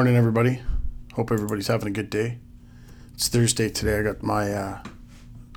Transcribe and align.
Morning, 0.00 0.16
everybody. 0.16 0.62
Hope 1.12 1.30
everybody's 1.30 1.66
having 1.66 1.88
a 1.88 1.90
good 1.90 2.08
day. 2.08 2.38
It's 3.12 3.28
Thursday 3.28 3.68
today. 3.68 3.98
I 3.98 4.02
got 4.02 4.22
my 4.22 4.50
uh, 4.50 4.82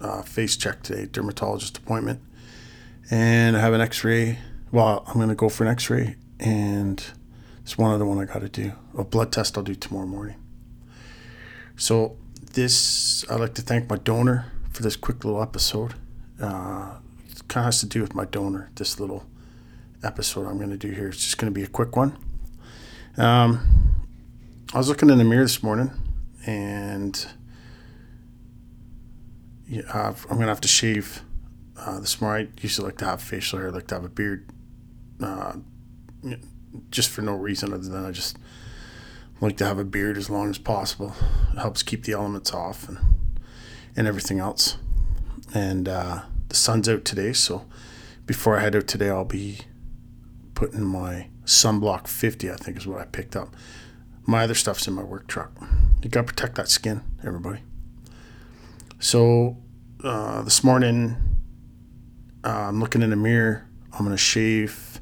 uh, 0.01 0.21
face 0.23 0.57
check 0.57 0.83
today, 0.83 1.07
dermatologist 1.09 1.77
appointment, 1.77 2.19
and 3.09 3.55
I 3.55 3.61
have 3.61 3.71
an 3.71 3.79
X-ray. 3.79 4.39
Well, 4.69 5.05
I'm 5.07 5.17
gonna 5.17 5.33
go 5.33 5.47
for 5.47 5.63
an 5.63 5.69
X-ray, 5.69 6.17
and 6.41 7.01
it's 7.61 7.77
one 7.77 7.93
other 7.93 8.05
one 8.05 8.19
I 8.19 8.25
got 8.25 8.39
to 8.39 8.49
do. 8.49 8.73
A 8.97 9.05
blood 9.05 9.31
test 9.31 9.57
I'll 9.57 9.63
do 9.63 9.75
tomorrow 9.75 10.07
morning. 10.07 10.35
So 11.77 12.17
this, 12.51 13.23
I'd 13.31 13.39
like 13.39 13.53
to 13.53 13.61
thank 13.61 13.89
my 13.89 13.95
donor 13.95 14.51
for 14.73 14.83
this 14.83 14.97
quick 14.97 15.23
little 15.23 15.41
episode. 15.41 15.93
Uh, 16.37 16.97
it 17.29 17.47
kind 17.47 17.63
of 17.63 17.67
has 17.67 17.79
to 17.79 17.85
do 17.85 18.01
with 18.01 18.13
my 18.13 18.25
donor. 18.25 18.71
This 18.75 18.99
little 18.99 19.25
episode 20.03 20.47
I'm 20.47 20.57
going 20.57 20.69
to 20.69 20.75
do 20.75 20.91
here. 20.91 21.07
It's 21.07 21.23
just 21.23 21.37
going 21.37 21.49
to 21.49 21.57
be 21.57 21.63
a 21.63 21.69
quick 21.69 21.95
one. 21.95 22.17
Um, 23.15 23.92
I 24.73 24.77
was 24.79 24.89
looking 24.89 25.11
in 25.11 25.19
the 25.19 25.23
mirror 25.23 25.43
this 25.43 25.61
morning, 25.61 25.91
and 26.47 27.27
yeah, 29.67 29.83
I'm 29.91 30.37
gonna 30.37 30.47
have 30.47 30.61
to 30.61 30.67
shave 30.67 31.21
uh, 31.77 31.99
this 31.99 32.19
morning. 32.19 32.51
I 32.57 32.67
to 32.67 32.81
like 32.81 32.97
to 32.97 33.05
have 33.05 33.21
facial 33.21 33.59
hair, 33.59 33.69
like 33.69 33.85
to 33.87 33.95
have 33.95 34.03
a 34.03 34.09
beard, 34.09 34.49
uh, 35.21 35.57
just 36.89 37.11
for 37.11 37.21
no 37.21 37.35
reason 37.35 37.71
other 37.71 37.87
than 37.87 38.03
I 38.03 38.09
just 38.09 38.39
like 39.41 39.57
to 39.57 39.65
have 39.65 39.77
a 39.77 39.83
beard 39.83 40.17
as 40.17 40.31
long 40.31 40.49
as 40.49 40.57
possible. 40.57 41.13
It 41.53 41.59
helps 41.59 41.83
keep 41.83 42.05
the 42.05 42.13
elements 42.13 42.51
off 42.51 42.89
and 42.89 42.97
and 43.95 44.07
everything 44.07 44.39
else. 44.39 44.77
And 45.53 45.87
uh, 45.87 46.23
the 46.49 46.55
sun's 46.55 46.89
out 46.89 47.05
today, 47.05 47.33
so 47.33 47.67
before 48.25 48.57
I 48.57 48.61
head 48.61 48.75
out 48.75 48.87
today, 48.87 49.11
I'll 49.11 49.23
be 49.23 49.59
putting 50.55 50.83
my 50.83 51.27
sunblock 51.45 52.07
50. 52.07 52.49
I 52.49 52.55
think 52.55 52.77
is 52.77 52.87
what 52.87 53.01
I 53.01 53.05
picked 53.05 53.35
up 53.35 53.55
my 54.25 54.43
other 54.43 54.53
stuff's 54.53 54.87
in 54.87 54.93
my 54.93 55.03
work 55.03 55.27
truck. 55.27 55.51
You 56.01 56.09
got 56.09 56.21
to 56.21 56.33
protect 56.33 56.55
that 56.55 56.69
skin, 56.69 57.01
everybody. 57.23 57.59
So 58.99 59.57
uh, 60.03 60.41
this 60.43 60.63
morning, 60.63 61.17
uh, 62.43 62.67
I'm 62.67 62.79
looking 62.79 63.01
in 63.01 63.09
the 63.09 63.15
mirror. 63.15 63.67
I'm 63.91 64.09
to 64.09 64.17
shave, 64.17 64.99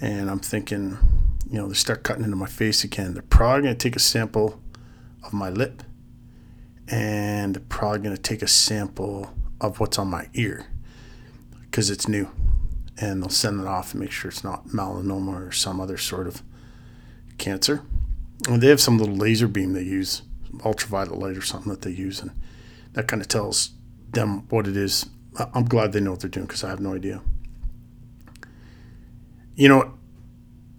and 0.00 0.30
I'm 0.30 0.38
thinking, 0.38 0.96
you 1.50 1.58
know, 1.58 1.68
they 1.68 1.74
start 1.74 2.04
cutting 2.04 2.24
into 2.24 2.36
my 2.36 2.46
face 2.46 2.84
again. 2.84 3.12
They're 3.12 3.22
probably 3.22 3.68
to 3.68 3.74
take 3.74 3.96
a 3.96 4.00
sample 4.00 4.62
of 5.22 5.32
my 5.32 5.50
lip, 5.50 5.82
and 6.88 7.54
they're 7.54 7.62
probably 7.68 8.10
to 8.10 8.18
take 8.18 8.40
a 8.40 8.48
sample 8.48 9.34
of 9.60 9.78
what's 9.80 9.98
on 9.98 10.08
my 10.08 10.28
ear 10.34 10.66
because 11.62 11.90
it's 11.90 12.08
new. 12.08 12.30
And 13.00 13.22
they'll 13.22 13.28
send 13.28 13.60
it 13.60 13.66
off 13.66 13.92
and 13.92 14.00
make 14.00 14.12
sure 14.12 14.30
it's 14.30 14.44
not 14.44 14.68
melanoma 14.68 15.48
or 15.48 15.52
some 15.52 15.80
other 15.80 15.98
sort 15.98 16.28
of 16.28 16.42
cancer 17.36 17.82
they 18.40 18.68
have 18.68 18.80
some 18.80 18.98
little 18.98 19.14
laser 19.14 19.48
beam 19.48 19.72
they 19.72 19.82
use, 19.82 20.22
ultraviolet 20.64 21.18
light 21.18 21.36
or 21.36 21.42
something 21.42 21.70
that 21.70 21.82
they 21.82 21.90
use, 21.90 22.20
and 22.20 22.30
that 22.92 23.08
kind 23.08 23.22
of 23.22 23.28
tells 23.28 23.70
them 24.12 24.46
what 24.48 24.66
it 24.66 24.76
is. 24.76 25.06
I'm 25.36 25.64
glad 25.64 25.92
they 25.92 26.00
know 26.00 26.12
what 26.12 26.20
they're 26.20 26.30
doing 26.30 26.46
because 26.46 26.62
I 26.62 26.70
have 26.70 26.80
no 26.80 26.94
idea. 26.94 27.20
You 29.56 29.68
know, 29.68 29.94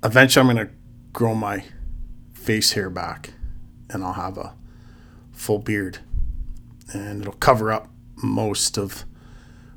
eventually 0.03 0.41
I'm 0.47 0.55
going 0.55 0.67
to 0.67 0.73
grow 1.11 1.33
my 1.33 1.63
face 2.33 2.73
hair 2.73 2.89
back 2.89 3.33
and 3.89 4.03
I'll 4.03 4.13
have 4.13 4.37
a 4.37 4.53
full 5.31 5.59
beard 5.59 5.99
and 6.93 7.21
it'll 7.21 7.33
cover 7.33 7.71
up 7.71 7.89
most 8.17 8.77
of 8.77 9.05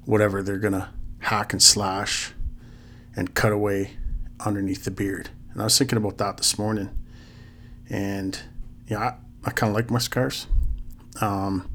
whatever 0.05 0.43
they're 0.43 0.59
going 0.59 0.75
to 0.75 0.89
hack 1.21 1.53
and 1.53 1.63
slash 1.63 2.33
and 3.17 3.35
cut 3.35 3.53
away 3.53 3.93
underneath 4.41 4.85
the 4.85 4.91
beard. 4.91 5.31
And 5.53 5.61
I 5.61 5.65
was 5.65 5.77
thinking 5.77 5.99
about 5.99 6.19
that 6.19 6.37
this 6.37 6.59
morning 6.59 6.91
and 7.89 8.41
yeah, 8.87 8.99
I, 8.99 9.15
I 9.45 9.51
kind 9.51 9.71
of 9.71 9.77
like 9.77 9.91
my 9.91 9.99
scars. 9.99 10.47
Um, 11.21 11.71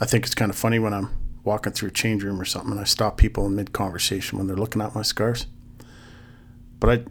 I 0.00 0.06
think 0.06 0.24
it's 0.24 0.34
kind 0.34 0.50
of 0.50 0.56
funny 0.56 0.78
when 0.78 0.92
I'm 0.92 1.10
walking 1.44 1.72
through 1.72 1.90
a 1.90 1.92
change 1.92 2.24
room 2.24 2.40
or 2.40 2.44
something 2.44 2.72
and 2.72 2.80
I 2.80 2.84
stop 2.84 3.16
people 3.16 3.46
in 3.46 3.54
mid 3.54 3.72
conversation 3.72 4.38
when 4.38 4.46
they're 4.46 4.56
looking 4.56 4.82
at 4.82 4.94
my 4.94 5.02
scars. 5.02 5.46
But 6.80 6.90
I, 6.90 7.04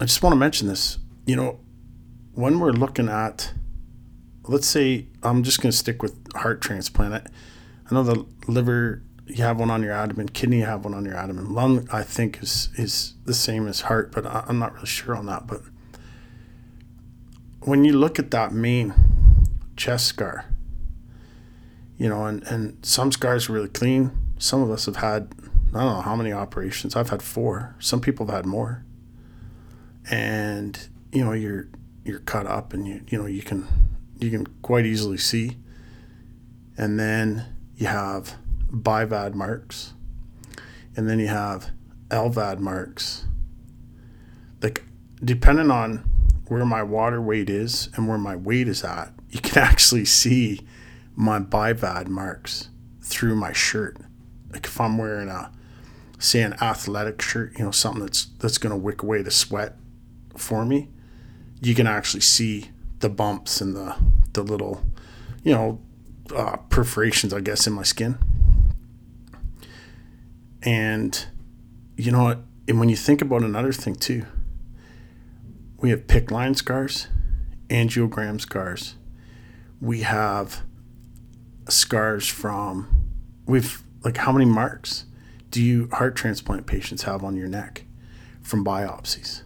I 0.00 0.04
just 0.06 0.22
want 0.22 0.32
to 0.32 0.38
mention 0.38 0.68
this. 0.68 0.98
You 1.26 1.36
know, 1.36 1.60
when 2.34 2.60
we're 2.60 2.72
looking 2.72 3.08
at, 3.08 3.52
let's 4.48 4.66
say, 4.66 5.06
I'm 5.22 5.42
just 5.42 5.60
going 5.60 5.70
to 5.70 5.76
stick 5.76 6.02
with 6.02 6.16
heart 6.34 6.60
transplant. 6.60 7.14
I, 7.14 7.22
I 7.90 7.94
know 7.94 8.02
the 8.02 8.26
liver, 8.48 9.02
you 9.26 9.44
have 9.44 9.58
one 9.58 9.70
on 9.70 9.82
your 9.82 9.92
abdomen, 9.92 10.28
kidney, 10.30 10.58
you 10.58 10.64
have 10.64 10.84
one 10.84 10.94
on 10.94 11.04
your 11.04 11.16
abdomen. 11.16 11.52
Lung, 11.52 11.88
I 11.92 12.02
think, 12.02 12.42
is 12.42 12.70
is 12.76 13.14
the 13.24 13.34
same 13.34 13.68
as 13.68 13.82
heart, 13.82 14.12
but 14.12 14.26
I, 14.26 14.44
I'm 14.48 14.58
not 14.58 14.74
really 14.74 14.86
sure 14.86 15.14
on 15.14 15.26
that. 15.26 15.46
But 15.46 15.60
when 17.60 17.84
you 17.84 17.92
look 17.92 18.18
at 18.18 18.30
that 18.30 18.52
main 18.52 18.94
chest 19.76 20.06
scar, 20.06 20.46
you 21.98 22.08
know, 22.08 22.24
and, 22.24 22.42
and 22.44 22.84
some 22.84 23.12
scars 23.12 23.48
are 23.48 23.52
really 23.52 23.68
clean. 23.68 24.10
Some 24.38 24.62
of 24.62 24.70
us 24.70 24.86
have 24.86 24.96
had, 24.96 25.34
I 25.74 25.82
don't 25.82 25.96
know 25.96 26.00
how 26.00 26.16
many 26.16 26.32
operations. 26.32 26.96
I've 26.96 27.10
had 27.10 27.22
four. 27.22 27.76
Some 27.78 28.00
people 28.00 28.26
have 28.26 28.34
had 28.34 28.46
more. 28.46 28.84
And, 30.10 30.88
you 31.12 31.24
know, 31.24 31.32
you're, 31.32 31.68
you're 32.04 32.20
cut 32.20 32.46
up 32.46 32.72
and 32.72 32.88
you, 32.88 33.02
you 33.08 33.18
know, 33.18 33.26
you 33.26 33.42
can, 33.42 33.66
you 34.18 34.30
can 34.30 34.46
quite 34.62 34.86
easily 34.86 35.18
see. 35.18 35.58
And 36.78 36.98
then 36.98 37.44
you 37.76 37.86
have 37.86 38.36
BIVAD 38.72 39.34
marks. 39.34 39.92
And 40.96 41.08
then 41.08 41.18
you 41.18 41.28
have 41.28 41.70
LVAD 42.08 42.58
marks. 42.58 43.26
Like, 44.62 44.84
depending 45.22 45.70
on 45.70 46.09
where 46.50 46.66
my 46.66 46.82
water 46.82 47.22
weight 47.22 47.48
is 47.48 47.88
and 47.94 48.08
where 48.08 48.18
my 48.18 48.34
weight 48.34 48.66
is 48.66 48.82
at, 48.82 49.12
you 49.30 49.40
can 49.40 49.58
actually 49.62 50.04
see 50.04 50.60
my 51.14 51.38
BIVAD 51.38 52.08
marks 52.08 52.70
through 53.00 53.36
my 53.36 53.52
shirt. 53.52 53.96
Like 54.52 54.66
if 54.66 54.80
I'm 54.80 54.98
wearing 54.98 55.28
a, 55.28 55.52
say, 56.18 56.42
an 56.42 56.54
athletic 56.54 57.22
shirt, 57.22 57.56
you 57.56 57.64
know, 57.64 57.70
something 57.70 58.02
that's 58.02 58.24
that's 58.40 58.58
going 58.58 58.72
to 58.72 58.76
wick 58.76 59.00
away 59.00 59.22
the 59.22 59.30
sweat 59.30 59.76
for 60.36 60.64
me, 60.64 60.88
you 61.60 61.76
can 61.76 61.86
actually 61.86 62.22
see 62.22 62.70
the 62.98 63.08
bumps 63.08 63.60
and 63.60 63.76
the 63.76 63.94
the 64.32 64.42
little, 64.42 64.82
you 65.44 65.52
know, 65.52 65.80
uh, 66.34 66.56
perforations, 66.68 67.32
I 67.32 67.40
guess, 67.40 67.68
in 67.68 67.74
my 67.74 67.84
skin. 67.84 68.18
And 70.64 71.26
you 71.96 72.10
know? 72.10 72.42
And 72.66 72.80
when 72.80 72.88
you 72.88 72.96
think 72.96 73.22
about 73.22 73.42
another 73.42 73.72
thing 73.72 73.94
too, 73.94 74.26
we 75.80 75.90
have 75.90 76.06
PICC 76.06 76.30
line 76.30 76.54
scars, 76.54 77.08
angiogram 77.68 78.40
scars. 78.40 78.96
We 79.80 80.02
have 80.02 80.62
scars 81.68 82.28
from, 82.28 83.08
we've, 83.46 83.82
like, 84.04 84.18
how 84.18 84.32
many 84.32 84.44
marks 84.44 85.06
do 85.50 85.62
you 85.62 85.88
heart 85.92 86.16
transplant 86.16 86.66
patients 86.66 87.04
have 87.04 87.24
on 87.24 87.36
your 87.36 87.48
neck 87.48 87.84
from 88.42 88.64
biopsies? 88.64 89.42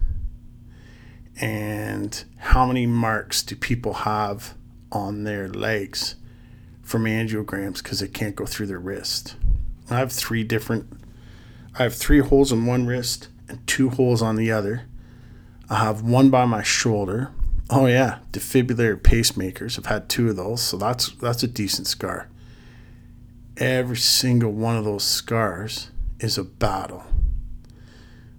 And 1.41 2.25
how 2.37 2.67
many 2.67 2.87
marks 2.87 3.43
do 3.43 3.55
people 3.55 3.93
have 3.93 4.55
on 4.91 5.25
their 5.25 5.49
legs 5.49 6.17
from 6.83 7.05
angiograms 7.05 7.79
because 7.79 8.01
they 8.01 8.09
can't 8.09 8.37
go 8.37 8.45
through 8.45 8.67
their 8.67 8.79
wrist? 8.79 9.37
I 9.89 9.99
have 9.99 10.13
three 10.13 10.43
different, 10.43 10.87
I 11.79 11.85
have 11.85 11.95
three 11.95 12.21
holes 12.21 12.51
in 12.51 12.67
one 12.67 12.87
wrist 12.87 13.29
and 13.49 13.65
two 13.69 13.91
holes 13.91 14.21
on 14.21 14.37
the 14.37 14.51
other 14.51 14.87
I 15.69 15.77
have 15.77 16.03
one 16.03 16.31
by 16.31 16.45
my 16.45 16.63
shoulder. 16.63 17.31
Oh 17.71 17.87
yeah, 17.87 18.19
defibrillator 18.33 19.01
pacemakers. 19.01 19.79
I've 19.79 19.87
had 19.87 20.09
two 20.09 20.29
of 20.29 20.37
those, 20.37 20.63
so 20.63 20.77
that's 20.77 21.11
that's 21.13 21.43
a 21.43 21.49
decent 21.49 21.87
scar. 21.87 22.29
Every 23.57 23.97
single 23.97 24.53
one 24.53 24.77
of 24.77 24.85
those 24.85 25.05
scars 25.05 25.91
is 26.21 26.37
a 26.37 26.45
battle. 26.45 27.05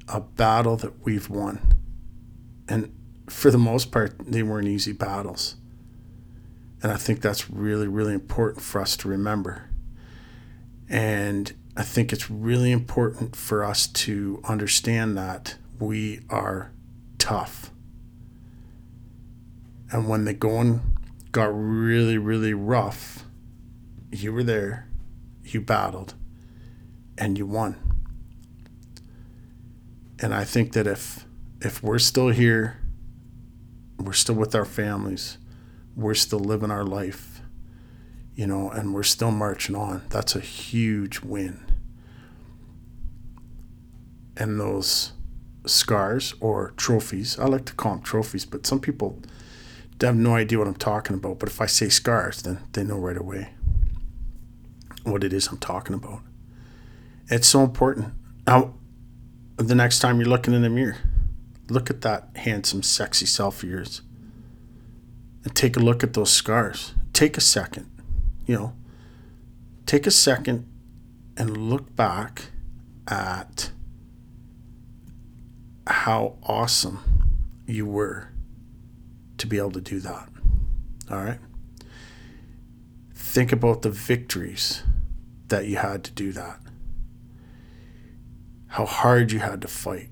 A 0.07 0.19
battle 0.19 0.77
that 0.77 1.03
we've 1.03 1.29
won. 1.29 1.73
And 2.67 2.93
for 3.27 3.49
the 3.49 3.57
most 3.57 3.91
part, 3.91 4.13
they 4.19 4.43
weren't 4.43 4.67
easy 4.67 4.91
battles. 4.91 5.55
And 6.83 6.91
I 6.91 6.97
think 6.97 7.21
that's 7.21 7.49
really, 7.49 7.87
really 7.87 8.13
important 8.13 8.63
for 8.63 8.81
us 8.81 8.95
to 8.97 9.07
remember. 9.07 9.69
And 10.87 11.53
I 11.75 11.83
think 11.83 12.13
it's 12.13 12.29
really 12.29 12.71
important 12.71 13.35
for 13.35 13.63
us 13.63 13.87
to 13.87 14.41
understand 14.43 15.17
that 15.17 15.55
we 15.79 16.19
are 16.29 16.71
tough. 17.25 17.71
And 19.91 20.07
when 20.07 20.25
the 20.25 20.33
going 20.35 20.81
got 21.31 21.47
really, 21.47 22.19
really 22.19 22.53
rough, 22.53 23.25
you 24.11 24.31
were 24.31 24.43
there, 24.43 24.87
you 25.43 25.59
battled, 25.59 26.13
and 27.17 27.35
you 27.35 27.47
won. 27.47 27.77
And 30.19 30.35
I 30.35 30.43
think 30.43 30.73
that 30.73 30.85
if 30.85 31.25
if 31.61 31.81
we're 31.81 31.97
still 31.97 32.29
here, 32.29 32.79
we're 33.97 34.13
still 34.13 34.35
with 34.35 34.53
our 34.53 34.63
families, 34.63 35.39
we're 35.95 36.13
still 36.13 36.37
living 36.37 36.69
our 36.69 36.83
life, 36.83 37.41
you 38.35 38.45
know, 38.45 38.69
and 38.69 38.93
we're 38.93 39.01
still 39.01 39.31
marching 39.31 39.75
on, 39.75 40.03
that's 40.09 40.35
a 40.35 40.39
huge 40.39 41.21
win. 41.21 41.65
And 44.37 44.59
those 44.59 45.13
scars 45.65 46.33
or 46.39 46.73
trophies. 46.77 47.39
I 47.39 47.45
like 47.45 47.65
to 47.65 47.73
call 47.73 47.95
them 47.95 48.01
trophies, 48.01 48.45
but 48.45 48.65
some 48.65 48.79
people 48.79 49.21
have 50.01 50.15
no 50.15 50.35
idea 50.35 50.59
what 50.59 50.67
I'm 50.67 50.75
talking 50.75 51.15
about. 51.15 51.39
But 51.39 51.49
if 51.49 51.61
I 51.61 51.65
say 51.65 51.89
scars, 51.89 52.41
then 52.41 52.59
they 52.73 52.83
know 52.83 52.97
right 52.97 53.17
away 53.17 53.49
what 55.03 55.23
it 55.23 55.33
is 55.33 55.47
I'm 55.47 55.57
talking 55.57 55.95
about. 55.95 56.21
It's 57.29 57.47
so 57.47 57.63
important. 57.63 58.13
Now, 58.45 58.73
the 59.57 59.75
next 59.75 59.99
time 59.99 60.19
you're 60.19 60.29
looking 60.29 60.53
in 60.53 60.61
the 60.61 60.69
mirror, 60.69 60.97
look 61.69 61.89
at 61.89 62.01
that 62.01 62.29
handsome, 62.35 62.83
sexy 62.83 63.25
self 63.25 63.63
of 63.63 63.69
yours 63.69 64.01
and 65.43 65.55
take 65.55 65.77
a 65.77 65.79
look 65.79 66.03
at 66.03 66.13
those 66.13 66.31
scars. 66.31 66.93
Take 67.13 67.37
a 67.37 67.41
second, 67.41 67.89
you 68.45 68.55
know, 68.55 68.73
take 69.85 70.05
a 70.05 70.11
second 70.11 70.67
and 71.37 71.55
look 71.55 71.95
back 71.95 72.45
at 73.07 73.71
how 75.87 76.35
awesome 76.43 76.99
you 77.65 77.85
were 77.85 78.29
to 79.37 79.47
be 79.47 79.57
able 79.57 79.71
to 79.71 79.81
do 79.81 79.99
that. 79.99 80.29
All 81.09 81.23
right. 81.23 81.39
Think 83.13 83.51
about 83.51 83.81
the 83.81 83.89
victories 83.89 84.83
that 85.49 85.67
you 85.67 85.77
had 85.77 86.03
to 86.05 86.11
do 86.11 86.31
that. 86.31 86.59
How 88.67 88.85
hard 88.85 89.31
you 89.31 89.39
had 89.39 89.61
to 89.61 89.67
fight. 89.67 90.09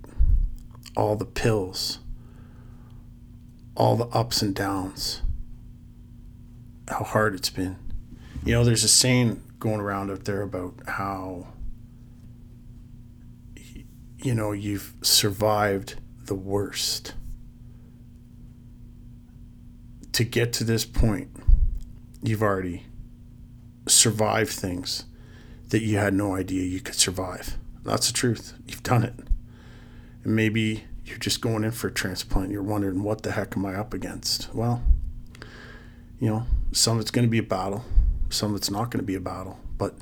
All 0.95 1.15
the 1.15 1.25
pills. 1.25 1.99
All 3.75 3.95
the 3.95 4.07
ups 4.07 4.41
and 4.41 4.53
downs. 4.53 5.21
How 6.87 7.03
hard 7.03 7.33
it's 7.33 7.49
been. 7.49 7.77
You 8.45 8.53
know, 8.53 8.63
there's 8.63 8.83
a 8.83 8.89
saying 8.89 9.41
going 9.59 9.79
around 9.79 10.11
out 10.11 10.25
there 10.25 10.41
about 10.41 10.75
how 10.87 11.47
you 14.23 14.33
know 14.33 14.51
you've 14.51 14.93
survived 15.01 15.95
the 16.25 16.35
worst 16.35 17.13
to 20.13 20.23
get 20.23 20.53
to 20.53 20.63
this 20.63 20.85
point, 20.85 21.29
you've 22.21 22.41
already 22.41 22.85
survived 23.87 24.51
things 24.51 25.05
that 25.69 25.81
you 25.81 25.97
had 25.97 26.13
no 26.13 26.35
idea 26.35 26.63
you 26.63 26.79
could 26.79 26.95
survive. 26.95 27.57
That's 27.83 28.07
the 28.07 28.13
truth. 28.13 28.53
You've 28.65 28.83
done 28.83 29.03
it. 29.03 29.15
And 30.23 30.35
maybe 30.35 30.85
you're 31.03 31.17
just 31.17 31.41
going 31.41 31.63
in 31.63 31.71
for 31.71 31.87
a 31.87 31.91
transplant. 31.91 32.51
You're 32.51 32.63
wondering, 32.63 33.03
what 33.03 33.23
the 33.23 33.31
heck 33.31 33.57
am 33.57 33.65
I 33.65 33.75
up 33.75 33.93
against? 33.93 34.53
Well, 34.53 34.81
you 36.19 36.29
know, 36.29 36.45
some 36.71 36.97
of 36.97 37.01
it's 37.01 37.11
going 37.11 37.25
to 37.25 37.31
be 37.31 37.39
a 37.39 37.43
battle, 37.43 37.83
some 38.29 38.51
of 38.51 38.57
it's 38.57 38.71
not 38.71 38.91
going 38.91 39.01
to 39.01 39.05
be 39.05 39.15
a 39.15 39.19
battle. 39.19 39.59
But 39.77 39.95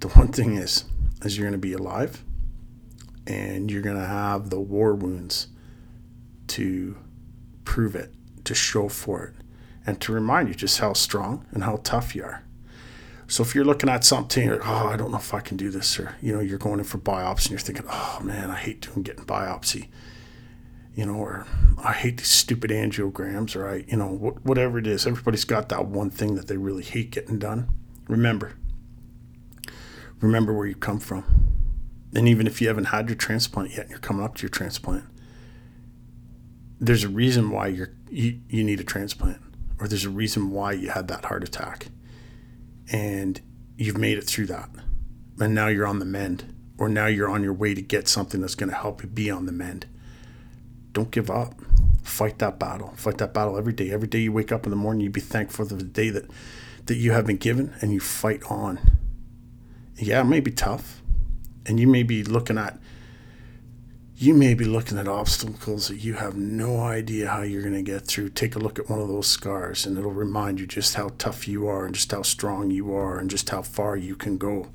the 0.00 0.08
one 0.08 0.28
thing 0.28 0.56
is, 0.56 0.84
is 1.22 1.38
you're 1.38 1.46
going 1.48 1.52
to 1.52 1.58
be 1.58 1.72
alive 1.72 2.22
and 3.28 3.70
you're 3.70 3.82
going 3.82 3.98
to 3.98 4.06
have 4.06 4.50
the 4.50 4.60
war 4.60 4.94
wounds 4.94 5.48
to 6.48 6.96
prove 7.64 7.94
it 7.94 8.14
to 8.44 8.54
show 8.54 8.88
for 8.88 9.24
it 9.24 9.34
and 9.86 10.00
to 10.00 10.12
remind 10.12 10.48
you 10.48 10.54
just 10.54 10.78
how 10.78 10.94
strong 10.94 11.46
and 11.50 11.64
how 11.64 11.76
tough 11.84 12.16
you 12.16 12.24
are. 12.24 12.42
So 13.26 13.42
if 13.42 13.54
you're 13.54 13.64
looking 13.64 13.90
at 13.90 14.04
something, 14.04 14.42
you're 14.42 14.56
like, 14.56 14.66
oh, 14.66 14.88
I 14.88 14.96
don't 14.96 15.10
know 15.10 15.18
if 15.18 15.34
I 15.34 15.40
can 15.40 15.58
do 15.58 15.70
this, 15.70 16.00
or 16.00 16.16
you 16.22 16.32
know, 16.32 16.40
you're 16.40 16.56
going 16.58 16.78
in 16.78 16.86
for 16.86 16.96
biopsy 16.96 17.42
and 17.42 17.50
you're 17.50 17.58
thinking, 17.58 17.84
oh 17.86 18.20
man, 18.22 18.50
I 18.50 18.56
hate 18.56 18.80
doing 18.80 19.02
getting 19.02 19.26
biopsy, 19.26 19.88
you 20.94 21.04
know, 21.04 21.16
or 21.16 21.46
I 21.84 21.92
hate 21.92 22.16
these 22.16 22.28
stupid 22.28 22.70
angiograms, 22.70 23.54
or 23.54 23.68
I, 23.68 23.84
you 23.86 23.98
know, 23.98 24.08
whatever 24.42 24.78
it 24.78 24.86
is. 24.86 25.06
Everybody's 25.06 25.44
got 25.44 25.68
that 25.68 25.84
one 25.84 26.08
thing 26.08 26.36
that 26.36 26.48
they 26.48 26.56
really 26.56 26.84
hate 26.84 27.10
getting 27.10 27.38
done. 27.38 27.68
Remember, 28.08 28.54
remember 30.22 30.54
where 30.54 30.66
you 30.66 30.74
come 30.74 30.98
from, 30.98 31.47
and 32.14 32.28
even 32.28 32.46
if 32.46 32.60
you 32.60 32.68
haven't 32.68 32.86
had 32.86 33.08
your 33.08 33.16
transplant 33.16 33.70
yet, 33.70 33.80
and 33.80 33.90
you're 33.90 33.98
coming 33.98 34.24
up 34.24 34.36
to 34.36 34.42
your 34.42 34.50
transplant, 34.50 35.04
there's 36.80 37.04
a 37.04 37.08
reason 37.08 37.50
why 37.50 37.66
you're 37.66 37.90
you, 38.10 38.40
you 38.48 38.64
need 38.64 38.80
a 38.80 38.84
transplant 38.84 39.40
or 39.80 39.88
there's 39.88 40.04
a 40.04 40.10
reason 40.10 40.50
why 40.50 40.72
you 40.72 40.90
had 40.90 41.08
that 41.08 41.26
heart 41.26 41.44
attack. 41.44 41.88
And 42.90 43.40
you've 43.76 43.98
made 43.98 44.18
it 44.18 44.24
through 44.24 44.46
that. 44.46 44.70
And 45.38 45.54
now 45.54 45.68
you're 45.68 45.86
on 45.86 45.98
the 45.98 46.04
mend 46.04 46.54
or 46.78 46.88
now 46.88 47.06
you're 47.06 47.28
on 47.28 47.42
your 47.42 47.52
way 47.52 47.74
to 47.74 47.82
get 47.82 48.08
something 48.08 48.40
that's 48.40 48.54
going 48.54 48.70
to 48.70 48.76
help 48.76 49.02
you 49.02 49.08
be 49.08 49.30
on 49.30 49.46
the 49.46 49.52
mend. 49.52 49.86
Don't 50.92 51.10
give 51.10 51.30
up. 51.30 51.54
Fight 52.02 52.38
that 52.38 52.58
battle. 52.58 52.94
Fight 52.96 53.18
that 53.18 53.34
battle 53.34 53.58
every 53.58 53.72
day. 53.72 53.90
Every 53.90 54.08
day 54.08 54.20
you 54.20 54.32
wake 54.32 54.50
up 54.50 54.64
in 54.64 54.70
the 54.70 54.76
morning 54.76 55.02
you 55.02 55.10
be 55.10 55.20
thankful 55.20 55.66
for 55.66 55.74
the 55.74 55.84
day 55.84 56.10
that 56.10 56.24
that 56.86 56.96
you 56.96 57.12
have 57.12 57.26
been 57.26 57.36
given 57.36 57.74
and 57.82 57.92
you 57.92 58.00
fight 58.00 58.42
on. 58.50 58.80
Yeah 59.96 60.22
it 60.22 60.24
may 60.24 60.40
be 60.40 60.50
tough 60.50 61.02
and 61.68 61.78
you 61.78 61.86
may 61.86 62.02
be 62.02 62.24
looking 62.24 62.58
at 62.58 62.78
you 64.16 64.34
may 64.34 64.52
be 64.54 64.64
looking 64.64 64.98
at 64.98 65.06
obstacles 65.06 65.86
that 65.86 65.98
you 65.98 66.14
have 66.14 66.34
no 66.34 66.80
idea 66.80 67.28
how 67.28 67.42
you're 67.42 67.62
going 67.62 67.74
to 67.74 67.82
get 67.82 68.04
through. 68.04 68.30
Take 68.30 68.56
a 68.56 68.58
look 68.58 68.76
at 68.76 68.90
one 68.90 68.98
of 68.98 69.06
those 69.06 69.28
scars, 69.28 69.86
and 69.86 69.96
it'll 69.96 70.10
remind 70.10 70.58
you 70.58 70.66
just 70.66 70.96
how 70.96 71.10
tough 71.18 71.46
you 71.46 71.68
are, 71.68 71.86
and 71.86 71.94
just 71.94 72.10
how 72.10 72.22
strong 72.22 72.72
you 72.72 72.92
are, 72.92 73.16
and 73.16 73.30
just 73.30 73.50
how 73.50 73.62
far 73.62 73.96
you 73.96 74.16
can 74.16 74.36
go. 74.36 74.70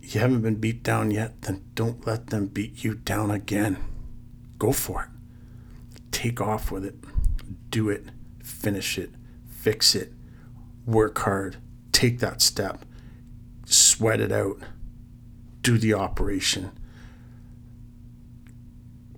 You 0.00 0.20
haven't 0.20 0.40
been 0.40 0.54
beat 0.54 0.82
down 0.82 1.10
yet, 1.10 1.42
then 1.42 1.64
don't 1.74 2.06
let 2.06 2.28
them 2.28 2.46
beat 2.46 2.82
you 2.82 2.94
down 2.94 3.30
again. 3.30 3.76
Go 4.58 4.72
for 4.72 5.02
it. 5.02 6.00
Take 6.10 6.40
off 6.40 6.70
with 6.70 6.86
it. 6.86 6.94
Do 7.68 7.90
it. 7.90 8.06
Finish 8.42 8.96
it. 8.96 9.10
Fix 9.50 9.94
it. 9.94 10.14
Work 10.86 11.18
hard. 11.18 11.58
Take 11.92 12.20
that 12.20 12.40
step. 12.40 12.86
Sweat 13.66 14.22
it 14.22 14.32
out. 14.32 14.62
Do 15.68 15.76
the 15.76 15.92
operation 15.92 16.70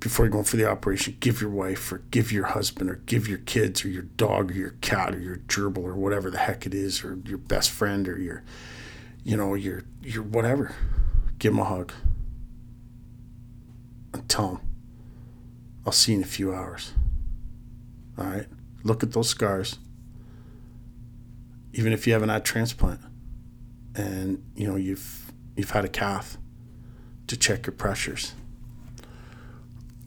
before 0.00 0.25
you're 0.25 0.32
going 0.32 0.44
for 0.44 0.56
the 0.56 0.69
operation, 0.69 1.17
give 1.20 1.41
your 1.41 1.50
wife 1.50 1.93
or 1.93 1.99
give 2.11 2.32
your 2.32 2.47
husband 2.47 2.91
or 2.91 2.97
give 3.06 3.29
your 3.29 3.38
kids 3.38 3.85
or 3.85 3.88
your 3.88 4.02
dog 4.02 4.50
or 4.50 4.55
your 4.55 4.70
cat 4.81 5.14
or 5.14 5.20
your 5.20 5.37
gerbil 5.37 5.85
or 5.85 5.94
whatever 5.94 6.31
the 6.31 6.38
heck 6.38 6.67
it 6.67 6.75
is 6.75 7.05
or 7.05 7.19
your 7.26 7.38
best 7.38 7.70
friend 7.70 8.08
or 8.08 8.19
your, 8.19 8.43
you 9.23 9.37
know, 9.37 9.55
your 9.55 9.85
your 10.02 10.23
whatever. 10.23 10.75
Give 11.38 11.52
them 11.52 11.61
a 11.61 11.64
hug. 11.64 11.93
And 14.12 14.29
tell 14.29 14.49
them, 14.49 14.61
I'll 15.87 15.93
see 15.93 16.12
you 16.12 16.19
in 16.19 16.25
a 16.25 16.26
few 16.26 16.53
hours. 16.53 16.94
All 18.19 18.25
right. 18.25 18.46
Look 18.82 19.05
at 19.05 19.12
those 19.12 19.29
scars. 19.29 19.79
Even 21.73 21.93
if 21.93 22.06
you 22.08 22.14
haven't 22.14 22.31
had 22.31 22.44
transplant, 22.44 23.00
and 23.94 24.43
you 24.56 24.67
know 24.67 24.76
you've 24.76 25.31
you've 25.56 25.70
had 25.70 25.85
a 25.85 25.88
cath 25.88 26.38
to 27.31 27.37
check 27.37 27.67
your 27.67 27.73
pressures 27.73 28.35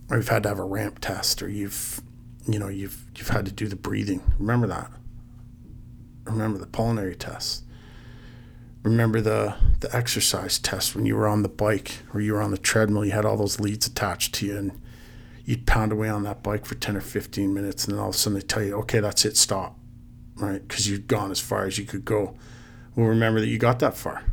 or 0.09 0.17
you've 0.17 0.29
had 0.29 0.43
to 0.43 0.49
have 0.49 0.59
a 0.59 0.63
ramp 0.63 0.99
test, 0.99 1.41
or 1.41 1.49
you've, 1.49 2.01
you 2.47 2.59
know, 2.59 2.67
you've 2.67 3.05
you've 3.17 3.29
had 3.29 3.45
to 3.45 3.51
do 3.51 3.67
the 3.67 3.75
breathing. 3.75 4.21
Remember 4.37 4.67
that. 4.67 4.91
Remember 6.25 6.59
the 6.59 6.67
pulmonary 6.67 7.15
test. 7.15 7.63
Remember 8.83 9.21
the 9.21 9.55
the 9.79 9.93
exercise 9.95 10.59
test 10.59 10.95
when 10.95 11.05
you 11.05 11.15
were 11.15 11.27
on 11.27 11.41
the 11.41 11.49
bike 11.49 11.99
or 12.13 12.21
you 12.21 12.33
were 12.33 12.41
on 12.41 12.51
the 12.51 12.57
treadmill. 12.57 13.05
You 13.05 13.11
had 13.11 13.25
all 13.25 13.37
those 13.37 13.59
leads 13.59 13.87
attached 13.87 14.35
to 14.35 14.45
you, 14.45 14.57
and 14.57 14.81
you'd 15.45 15.65
pound 15.65 15.91
away 15.91 16.09
on 16.09 16.23
that 16.23 16.43
bike 16.43 16.65
for 16.65 16.75
ten 16.75 16.95
or 16.95 17.01
fifteen 17.01 17.53
minutes, 17.53 17.85
and 17.85 17.95
then 17.95 18.01
all 18.01 18.09
of 18.09 18.15
a 18.15 18.17
sudden 18.17 18.37
they 18.37 18.45
tell 18.45 18.63
you, 18.63 18.75
"Okay, 18.79 18.99
that's 18.99 19.25
it, 19.25 19.35
stop," 19.35 19.79
right? 20.35 20.65
Because 20.67 20.87
you'd 20.87 21.07
gone 21.07 21.31
as 21.31 21.39
far 21.39 21.65
as 21.65 21.77
you 21.77 21.85
could 21.85 22.05
go. 22.05 22.35
Well, 22.95 23.07
remember 23.07 23.39
that 23.39 23.47
you 23.47 23.57
got 23.57 23.79
that 23.79 23.97
far. 23.97 24.23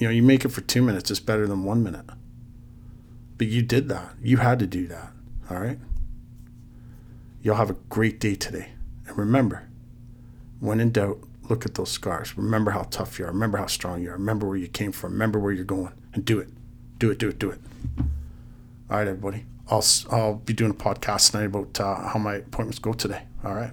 You 0.00 0.06
know, 0.06 0.12
you 0.12 0.22
make 0.22 0.46
it 0.46 0.48
for 0.48 0.62
two 0.62 0.80
minutes. 0.80 1.10
It's 1.10 1.20
better 1.20 1.46
than 1.46 1.62
one 1.62 1.82
minute. 1.84 2.06
But 3.36 3.48
you 3.48 3.60
did 3.60 3.90
that. 3.90 4.14
You 4.22 4.38
had 4.38 4.58
to 4.60 4.66
do 4.66 4.86
that. 4.86 5.12
All 5.50 5.58
right? 5.58 5.78
Y'all 7.42 7.56
have 7.56 7.68
a 7.68 7.76
great 7.90 8.18
day 8.18 8.34
today. 8.34 8.70
And 9.06 9.18
remember, 9.18 9.68
when 10.58 10.80
in 10.80 10.90
doubt, 10.90 11.18
look 11.50 11.66
at 11.66 11.74
those 11.74 11.90
scars. 11.90 12.34
Remember 12.38 12.70
how 12.70 12.84
tough 12.84 13.18
you 13.18 13.26
are. 13.26 13.28
Remember 13.30 13.58
how 13.58 13.66
strong 13.66 14.02
you 14.02 14.08
are. 14.08 14.14
Remember 14.14 14.48
where 14.48 14.56
you 14.56 14.68
came 14.68 14.90
from. 14.90 15.12
Remember 15.12 15.38
where 15.38 15.52
you're 15.52 15.64
going. 15.64 15.92
And 16.14 16.24
do 16.24 16.38
it. 16.38 16.48
Do 16.96 17.10
it, 17.10 17.18
do 17.18 17.28
it, 17.28 17.38
do 17.38 17.50
it. 17.50 17.60
All 17.98 18.96
right, 18.96 19.06
everybody. 19.06 19.44
I'll, 19.68 19.84
I'll 20.10 20.34
be 20.36 20.54
doing 20.54 20.70
a 20.70 20.74
podcast 20.74 21.30
tonight 21.30 21.44
about 21.44 21.78
uh, 21.78 22.08
how 22.08 22.18
my 22.18 22.36
appointments 22.36 22.78
go 22.78 22.94
today. 22.94 23.24
All 23.44 23.54
right. 23.54 23.72